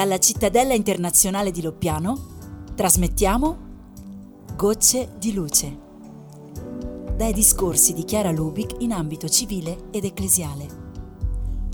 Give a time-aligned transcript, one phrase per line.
[0.00, 3.58] Dalla cittadella internazionale di Loppiano trasmettiamo
[4.56, 5.78] Gocce di luce.
[7.18, 10.66] Dai discorsi di Chiara Lubic in ambito civile ed ecclesiale.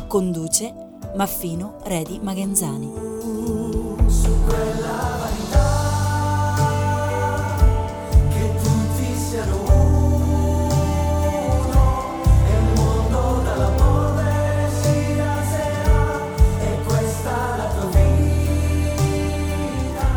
[0.09, 0.75] Conduce
[1.15, 2.91] Maffino Redi Magenzani.
[4.09, 5.07] Su quella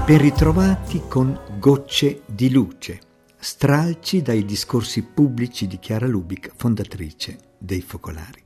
[0.09, 2.99] Ben ritrovati con Gocce di luce,
[3.38, 8.41] stralci dai discorsi pubblici di Chiara Lubic, fondatrice dei Focolari.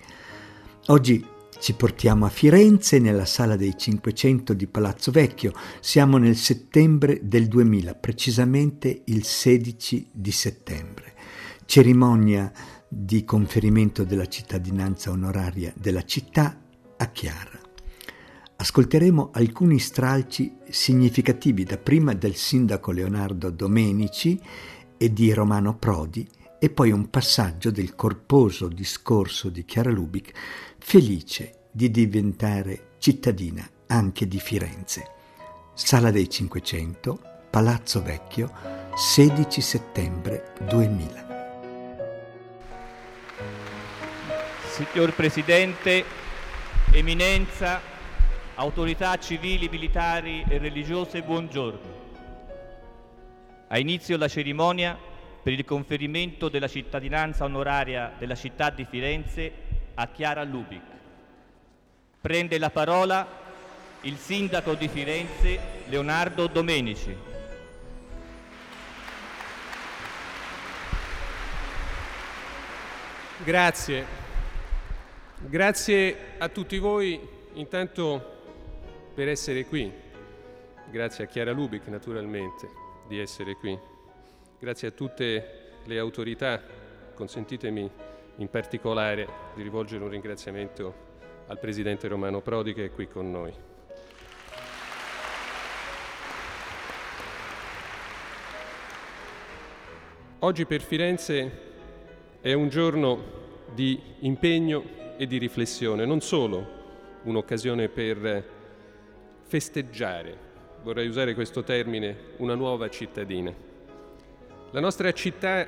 [0.88, 1.26] Oggi
[1.62, 5.54] ci portiamo a Firenze nella sala dei 500 di Palazzo Vecchio.
[5.80, 11.14] Siamo nel settembre del 2000, precisamente il 16 di settembre.
[11.64, 12.52] Cerimonia
[12.90, 16.60] di conferimento della cittadinanza onoraria della città
[16.98, 17.63] a Chiara
[18.64, 24.40] ascolteremo alcuni stralci significativi dapprima del sindaco Leonardo Domenici
[24.98, 26.26] e di Romano Prodi
[26.60, 30.32] e poi un passaggio del corposo discorso di Chiara Lubic,
[30.78, 35.12] felice di diventare cittadina anche di Firenze.
[35.74, 37.20] Sala dei Cinquecento,
[37.50, 38.50] Palazzo Vecchio,
[38.96, 41.32] 16 settembre 2000.
[44.70, 46.06] Signor Presidente,
[46.92, 47.93] Eminenza,
[48.56, 52.02] autorità civili, militari e religiose, buongiorno.
[53.68, 54.98] Ha inizio la cerimonia
[55.42, 59.52] per il conferimento della cittadinanza onoraria della città di Firenze
[59.96, 60.82] a Chiara Lubic.
[62.22, 63.28] Prende la parola
[64.02, 67.16] il sindaco di Firenze Leonardo Domenici.
[73.44, 74.06] Grazie.
[75.40, 77.20] Grazie a tutti voi
[77.56, 78.33] intanto
[79.14, 79.92] per essere qui.
[80.90, 82.70] Grazie a Chiara Lubic naturalmente
[83.08, 83.78] di essere qui.
[84.60, 86.62] Grazie a tutte le autorità.
[87.14, 87.90] Consentitemi
[88.38, 91.12] in particolare di rivolgere un ringraziamento
[91.48, 93.54] al Presidente Romano Prodi che è qui con noi.
[100.40, 101.62] Oggi per Firenze
[102.42, 103.42] è un giorno
[103.74, 104.84] di impegno
[105.18, 106.82] e di riflessione, non solo
[107.24, 108.53] un'occasione per
[109.44, 110.38] festeggiare,
[110.84, 113.54] vorrei usare questo termine, una nuova cittadina.
[114.72, 115.68] La nostra città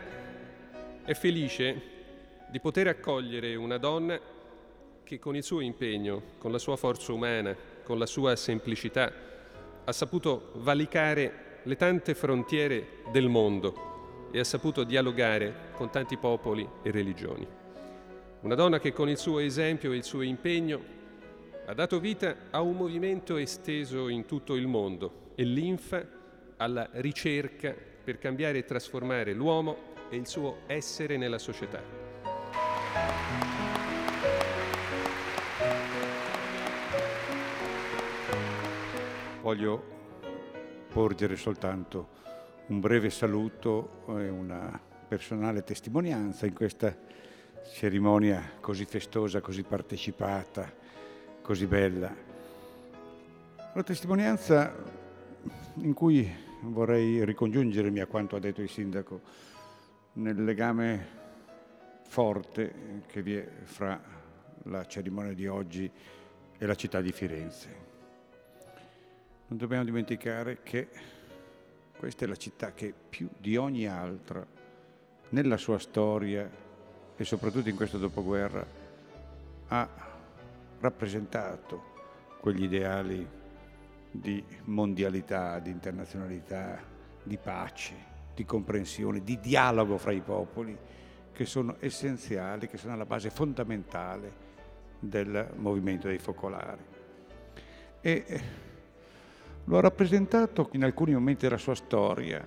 [1.04, 1.82] è felice
[2.50, 4.20] di poter accogliere una donna
[5.04, 9.12] che con il suo impegno, con la sua forza umana, con la sua semplicità,
[9.84, 16.68] ha saputo valicare le tante frontiere del mondo e ha saputo dialogare con tanti popoli
[16.82, 17.48] e religioni.
[18.42, 20.94] Una donna che con il suo esempio e il suo impegno
[21.68, 26.06] ha dato vita a un movimento esteso in tutto il mondo e linfa
[26.58, 31.82] alla ricerca per cambiare e trasformare l'uomo e il suo essere nella società.
[39.42, 39.94] Voglio
[40.92, 42.10] porgere soltanto
[42.68, 46.96] un breve saluto e una personale testimonianza in questa
[47.74, 50.85] cerimonia così festosa, così partecipata
[51.46, 52.12] così bella.
[53.74, 54.74] Una testimonianza
[55.76, 56.28] in cui
[56.62, 59.22] vorrei ricongiungermi a quanto ha detto il sindaco
[60.14, 61.08] nel legame
[62.08, 64.02] forte che vi è fra
[64.64, 65.88] la cerimonia di oggi
[66.58, 67.70] e la città di Firenze.
[69.46, 70.88] Non dobbiamo dimenticare che
[71.96, 74.44] questa è la città che più di ogni altra,
[75.30, 76.50] nella sua storia
[77.16, 78.66] e soprattutto in questo dopoguerra,
[79.68, 80.05] ha
[80.80, 81.94] rappresentato
[82.40, 83.28] quegli ideali
[84.12, 86.80] di mondialità, di internazionalità,
[87.24, 87.94] di pace,
[88.34, 90.78] di comprensione, di dialogo fra i popoli,
[91.32, 94.44] che sono essenziali, che sono alla base fondamentale
[95.00, 96.84] del movimento dei focolari.
[98.00, 98.42] E eh,
[99.66, 102.46] lo ha rappresentato in alcuni momenti della sua storia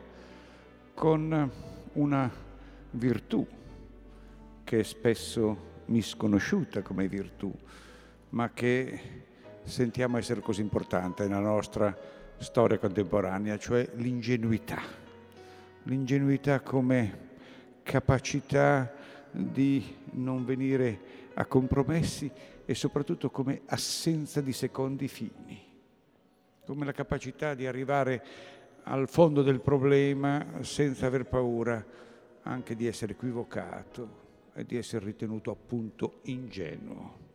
[0.95, 1.51] con
[1.95, 2.33] una
[2.93, 3.47] virtù
[4.65, 7.53] che è spesso misconosciuta come virtù,
[8.31, 9.01] ma che
[9.63, 11.97] sentiamo essere così importante nella nostra
[12.39, 14.81] storia contemporanea, cioè l'ingenuità.
[15.85, 17.27] L'ingenuità come
[17.83, 18.93] capacità
[19.31, 21.01] di non venire
[21.35, 22.31] a compromessi
[22.65, 25.65] e soprattutto come assenza di secondi fini,
[26.67, 28.25] come la capacità di arrivare
[28.85, 31.85] al fondo del problema senza aver paura
[32.43, 37.28] anche di essere equivocato e di essere ritenuto appunto ingenuo.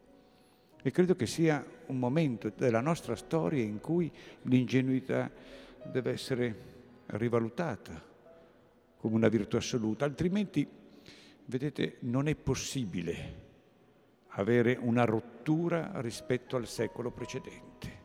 [0.85, 4.11] E credo che sia un momento della nostra storia in cui
[4.43, 5.31] l'ingenuità
[5.81, 6.55] deve essere
[7.05, 8.11] rivalutata
[8.97, 10.67] come una virtù assoluta, altrimenti,
[11.45, 13.41] vedete, non è possibile
[14.35, 18.01] avere una rottura rispetto al secolo precedente.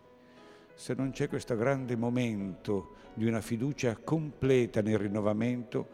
[0.75, 5.89] Se non c'è questo grande momento di una fiducia completa nel rinnovamento,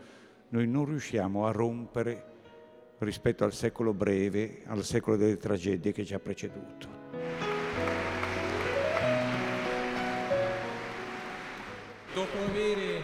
[0.50, 2.32] noi non riusciamo a rompere
[2.99, 7.02] rispetto al secolo breve, al secolo delle tragedie che ci ha preceduto.
[12.14, 13.02] Dopo avere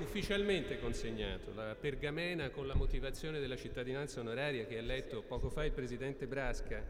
[0.00, 5.64] ufficialmente consegnato la pergamena con la motivazione della cittadinanza onoraria che ha letto poco fa
[5.64, 6.82] il Presidente Brasca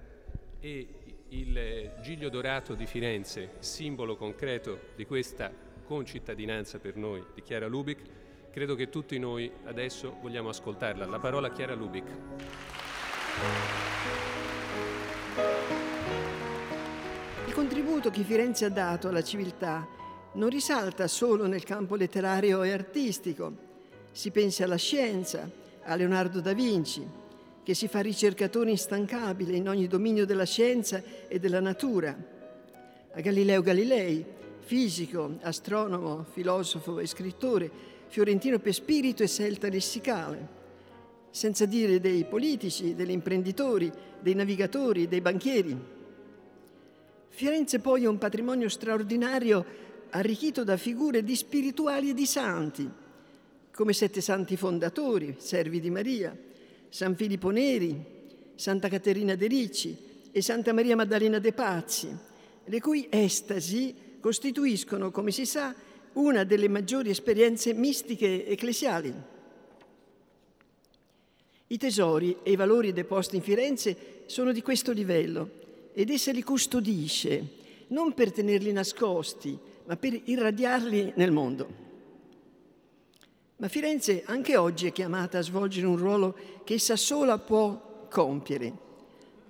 [0.60, 0.88] e
[1.28, 5.50] il Giglio Dorato di Firenze, simbolo concreto di questa
[5.84, 8.02] concittadinanza per noi di Chiara Lubic,
[8.56, 11.04] credo che tutti noi adesso vogliamo ascoltarla.
[11.04, 12.04] La parola a Chiara Lubic.
[17.46, 19.86] Il contributo che Firenze ha dato alla civiltà
[20.32, 23.52] non risalta solo nel campo letterario e artistico.
[24.10, 25.46] Si pensi alla scienza,
[25.82, 27.06] a Leonardo da Vinci,
[27.62, 32.16] che si fa ricercatore instancabile in ogni dominio della scienza e della natura,
[33.12, 34.24] a Galileo Galilei,
[34.66, 37.70] fisico, astronomo, filosofo e scrittore,
[38.08, 40.48] fiorentino per spirito e selta lessicale,
[41.30, 43.90] senza dire dei politici, degli imprenditori,
[44.20, 45.78] dei navigatori, dei banchieri.
[47.28, 49.64] Firenze poi è un patrimonio straordinario
[50.10, 52.90] arricchito da figure di spirituali e di santi,
[53.72, 56.36] come sette santi fondatori, servi di Maria,
[56.88, 58.04] San Filippo Neri,
[58.56, 59.96] Santa Caterina de Ricci
[60.32, 62.08] e Santa Maria Maddalena de Pazzi,
[62.64, 63.94] le cui estasi
[64.26, 65.72] costituiscono, come si sa,
[66.14, 69.14] una delle maggiori esperienze mistiche ecclesiali.
[71.68, 76.42] I tesori e i valori deposti in Firenze sono di questo livello ed essa li
[76.42, 77.46] custodisce,
[77.88, 81.68] non per tenerli nascosti, ma per irradiarli nel mondo.
[83.58, 88.72] Ma Firenze anche oggi è chiamata a svolgere un ruolo che essa sola può compiere.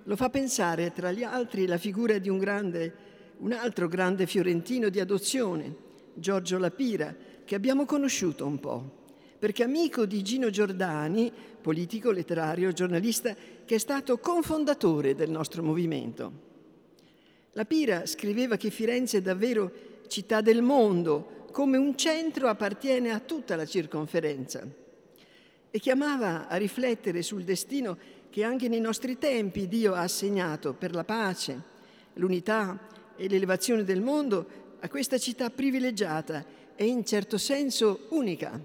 [0.02, 3.04] Lo fa pensare, tra gli altri, la figura di un, grande,
[3.38, 5.74] un altro grande fiorentino di adozione,
[6.14, 9.04] Giorgio Lapira, che abbiamo conosciuto un po',
[9.38, 13.34] perché amico di Gino Giordani, politico, letterario, giornalista,
[13.64, 16.44] che è stato confondatore del nostro movimento.
[17.52, 19.72] Lapira scriveva che Firenze è davvero
[20.08, 24.84] città del mondo, come un centro appartiene a tutta la circonferenza
[25.70, 27.98] e chiamava a riflettere sul destino
[28.30, 31.62] che anche nei nostri tempi Dio ha assegnato per la pace,
[32.14, 32.78] l'unità
[33.16, 36.44] e l'elevazione del mondo a questa città privilegiata
[36.76, 38.60] e in certo senso unica.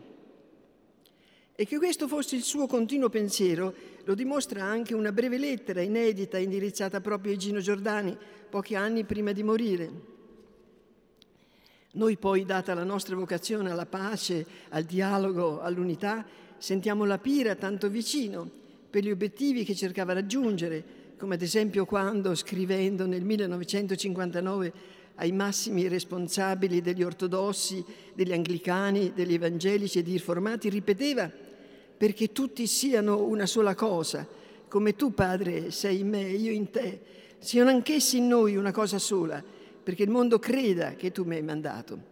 [1.56, 3.74] E che questo fosse il suo continuo pensiero
[4.06, 8.18] lo dimostra anche una breve lettera inedita indirizzata proprio a Gino Giordani
[8.50, 9.92] pochi anni prima di morire.
[11.94, 16.26] Noi poi, data la nostra vocazione alla pace, al dialogo, all'unità,
[16.58, 18.50] sentiamo la Pira tanto vicino
[18.90, 20.84] per gli obiettivi che cercava raggiungere,
[21.22, 24.74] come ad esempio quando, scrivendo nel 1959
[25.16, 27.86] ai massimi responsabili degli ortodossi,
[28.16, 31.30] degli anglicani, degli evangelici e dei riformati, ripeteva
[31.96, 34.28] perché tutti siano una sola cosa,
[34.68, 37.00] come tu, Padre, sei in me, io in te,
[37.38, 39.44] siano anch'essi in noi una cosa sola
[39.84, 42.11] perché il mondo creda che tu mi hai mandato.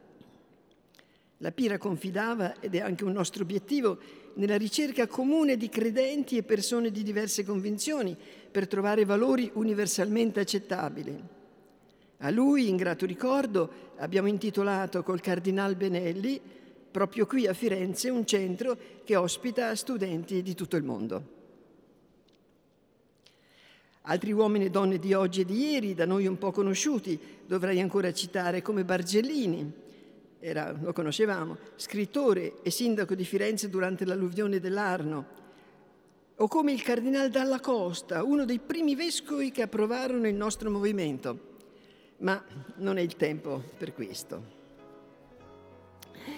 [1.42, 3.98] La Pira confidava, ed è anche un nostro obiettivo,
[4.34, 8.16] nella ricerca comune di credenti e persone di diverse convinzioni
[8.52, 11.24] per trovare valori universalmente accettabili.
[12.18, 16.42] A lui, in grato ricordo, abbiamo intitolato col Cardinal Benelli,
[16.92, 21.38] proprio qui a Firenze, un centro che ospita studenti di tutto il mondo.
[24.02, 27.80] Altri uomini e donne di oggi e di ieri, da noi un po' conosciuti, dovrei
[27.80, 29.88] ancora citare come Bargellini,
[30.40, 35.38] era, lo conoscevamo, scrittore e sindaco di Firenze durante l'alluvione dell'Arno,
[36.42, 41.48] o come il cardinal Dalla Costa, uno dei primi vescovi che approvarono il nostro movimento.
[42.20, 42.42] Ma
[42.78, 44.58] non è il tempo per questo.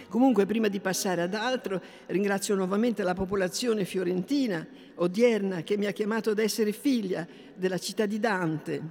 [0.09, 5.91] Comunque, prima di passare ad altro, ringrazio nuovamente la popolazione fiorentina odierna che mi ha
[5.91, 8.81] chiamato ad essere figlia della città di Dante,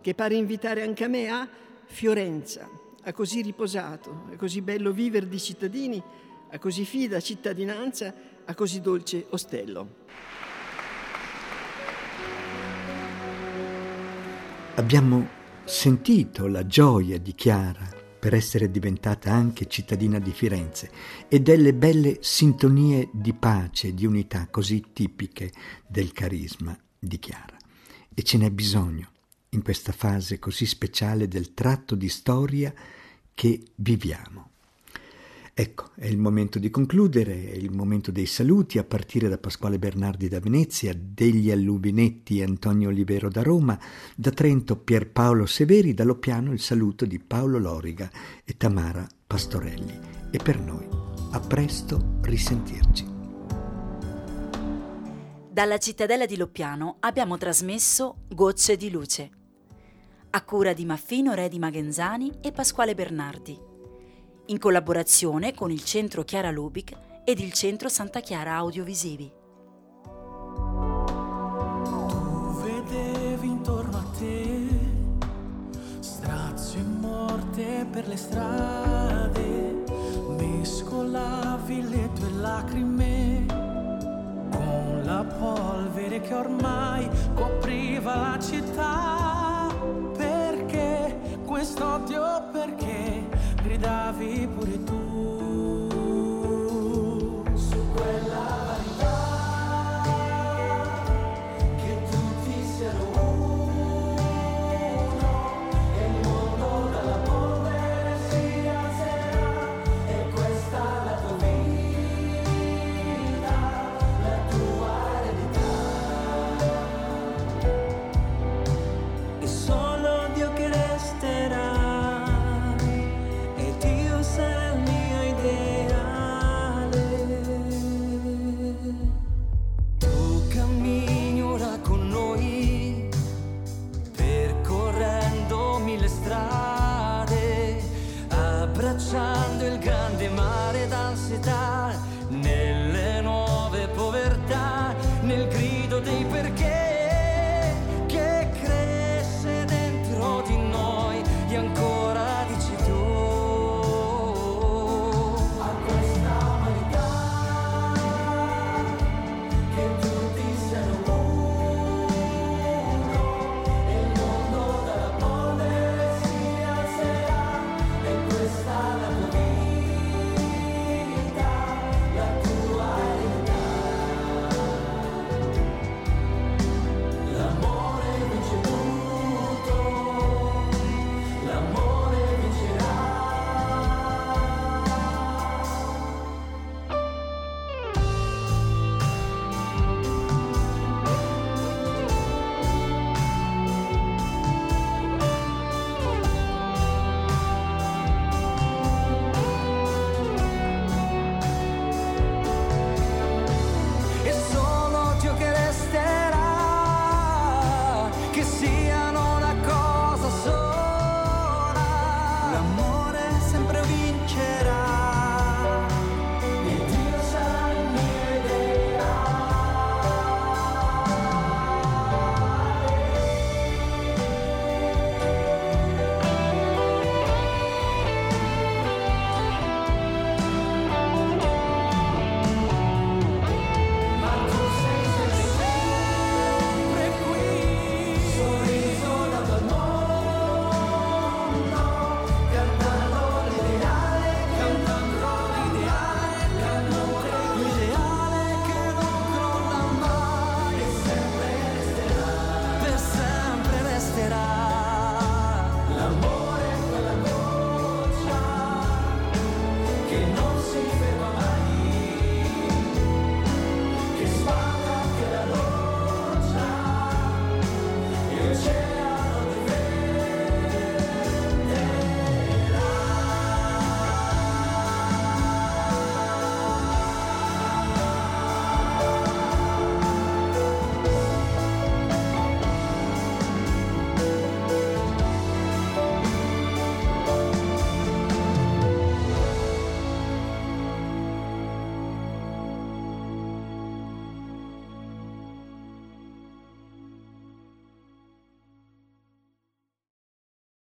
[0.00, 1.48] che pare invitare anche a me a
[1.86, 2.68] Fiorenza,
[3.06, 6.02] a così riposato, a così bello vivere di cittadini,
[6.50, 8.12] a così fida cittadinanza,
[8.44, 10.04] a così dolce ostello.
[14.74, 15.28] Abbiamo
[15.64, 20.90] sentito la gioia di Chiara per essere diventata anche cittadina di Firenze
[21.28, 25.52] e delle belle sintonie di pace di unità così tipiche
[25.86, 27.56] del carisma di Chiara.
[28.12, 29.14] E ce n'è bisogno
[29.56, 32.72] in questa fase così speciale del tratto di storia
[33.34, 34.50] che viviamo.
[35.58, 39.78] Ecco, è il momento di concludere, è il momento dei saluti, a partire da Pasquale
[39.78, 43.80] Bernardi da Venezia, degli Allubinetti Antonio Olivero da Roma,
[44.14, 48.10] da Trento Pierpaolo Severi, da Lopiano il saluto di Paolo Loriga
[48.44, 49.98] e Tamara Pastorelli.
[50.30, 50.86] E per noi,
[51.30, 53.14] a presto risentirci.
[55.50, 59.30] Dalla cittadella di Loppiano abbiamo trasmesso Gocce di luce,
[60.30, 63.58] a cura di Maffino Re di Magenzani e Pasquale Bernardi,
[64.46, 66.92] in collaborazione con il Centro Chiara Lubic
[67.24, 69.32] ed il Centro Santa Chiara Audiovisivi.
[71.84, 74.68] Tu vedevi intorno a te
[76.00, 79.84] strazio e morte per le strade,
[80.38, 83.66] mescolavi le tue lacrime
[85.06, 89.25] la polvere che ormai copriva la città
[91.56, 93.26] quest'odio perché
[93.62, 94.95] gridavi pure tu.